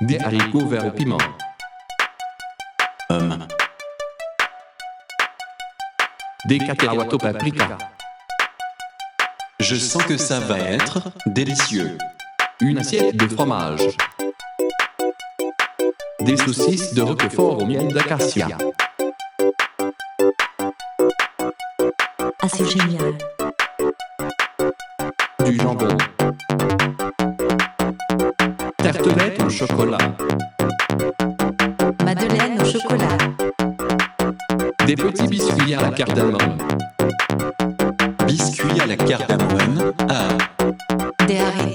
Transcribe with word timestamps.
Des 0.00 0.16
haricots 0.20 0.64
verts 0.64 0.86
au 0.86 0.90
piment. 0.92 1.18
Homme. 3.10 3.48
Des 6.44 6.58
cacahuètes 6.58 7.12
au 7.12 7.18
paprika. 7.18 7.76
Je 9.58 9.74
sens 9.74 10.04
que 10.04 10.16
ça 10.16 10.38
va 10.38 10.60
être 10.60 11.00
délicieux. 11.26 11.98
Une 12.60 12.78
assiette 12.78 13.16
de 13.16 13.26
fromage. 13.26 13.88
Des 16.20 16.36
saucisses 16.36 16.94
de 16.94 17.02
roquefort 17.02 17.60
au 17.60 17.66
miel 17.66 17.88
d'acacia. 17.88 18.46
Ah, 22.40 22.48
c'est 22.48 22.66
génial. 22.66 23.14
Du 25.44 25.56
jambon. 25.56 25.96
Au 29.48 29.50
chocolat. 29.50 29.96
Madeleine 32.04 32.60
au 32.60 32.64
chocolat. 32.66 33.16
Des 34.86 34.94
petits 34.94 35.26
biscuits 35.26 35.74
à 35.74 35.82
la 35.82 35.90
cardamome. 35.90 36.58
Biscuit 38.26 38.78
à 38.78 38.86
la 38.86 38.96
cardamone. 38.96 39.94
Ah, 40.10 40.28
Des 41.26 41.38
haricots 41.38 41.67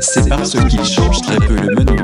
c'est 0.00 0.28
parce 0.28 0.52
qu'ils 0.68 0.84
changent 0.84 1.22
très 1.22 1.36
peu 1.36 1.54
le 1.54 1.74
menu. 1.74 1.96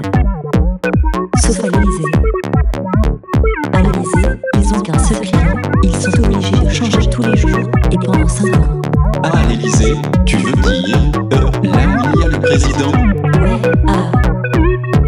Président 12.53 12.93
Ouais, 13.41 13.63
ah. 13.89 14.11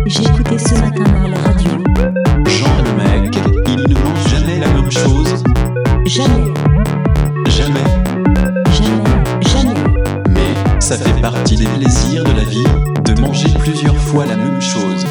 Écouté 0.06 0.58
ce 0.58 0.74
matin 0.80 1.04
à 1.24 1.28
la 1.28 1.36
radio. 1.42 1.70
Genre 2.46 2.82
le 2.86 3.20
mec, 3.20 3.38
il 3.66 3.82
ne 3.82 3.94
mange 4.00 4.28
jamais 4.30 4.60
la 4.60 4.68
même 4.68 4.90
chose. 4.90 5.42
Jamais, 6.06 6.54
Jamais. 7.50 7.84
jamais, 8.72 9.04
jamais. 9.42 9.80
Mais 10.30 10.80
ça 10.80 10.96
fait 10.96 11.20
partie 11.20 11.56
des 11.56 11.66
plaisirs 11.66 12.24
de 12.24 12.32
la 12.32 12.44
vie 12.44 12.64
de 13.04 13.20
manger 13.20 13.48
plusieurs 13.58 13.96
fois 13.96 14.24
la 14.24 14.36
même 14.36 14.60
chose. 14.62 15.04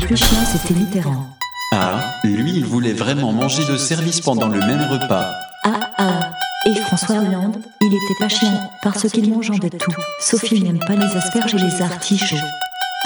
Plus 0.00 0.16
chiant, 0.16 0.44
c'était 0.44 0.74
Mitterrand. 0.74 1.26
Ah, 1.72 2.00
lui 2.24 2.52
il 2.56 2.64
voulait 2.64 2.92
vraiment 2.92 3.32
manger 3.32 3.64
de 3.64 3.76
service 3.76 4.20
pendant 4.20 4.48
le 4.48 4.58
même 4.58 4.82
repas. 4.90 5.30
Ah 5.64 5.80
ah. 5.98 6.20
Et 6.66 6.74
François 6.74 7.16
Hollande, 7.16 7.56
il 7.80 7.86
était 7.86 8.18
pas 8.18 8.28
chiant 8.28 8.70
parce 8.82 9.08
qu'il 9.08 9.30
mange 9.30 9.50
de 9.50 9.68
tout. 9.68 9.92
Sauf 10.20 10.42
qu'il 10.42 10.64
n'aime 10.64 10.80
pas 10.80 10.94
les 10.94 11.16
asperges 11.16 11.54
et 11.54 11.58
les 11.58 11.82
artichauts. 11.82 12.36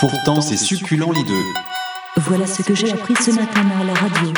Pourtant 0.01 0.41
c'est 0.41 0.57
succulent 0.57 1.13
les 1.13 1.25
deux. 1.25 1.45
Voilà 2.17 2.47
ce 2.47 2.63
que 2.63 2.75
j'ai 2.75 2.91
appris 2.91 3.15
ce 3.17 3.31
matin 3.33 3.63
à 3.81 3.85
la 3.85 3.95
radio. 3.95 4.33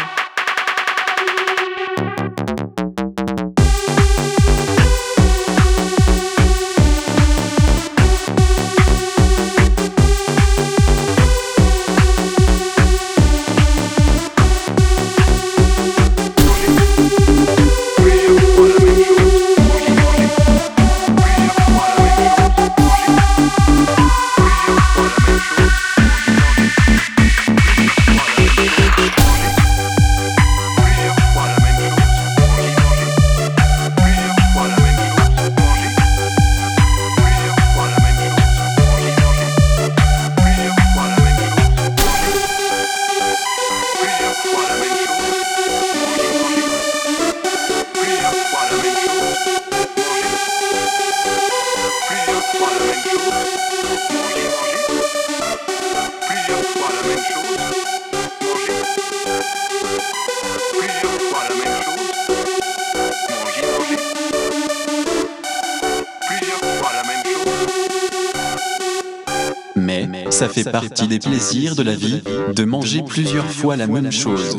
Ça 70.36 70.48
fait 70.50 70.70
partie 70.70 71.08
des 71.08 71.18
plaisirs 71.18 71.74
de 71.76 71.82
la 71.82 71.94
vie 71.94 72.22
de 72.54 72.64
manger 72.64 73.02
plusieurs 73.02 73.50
fois 73.50 73.76
la 73.76 73.86
même 73.86 74.12
chose. 74.12 74.58